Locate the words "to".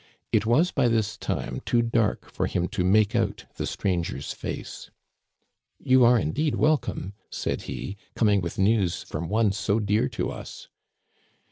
2.69-2.83, 10.09-10.31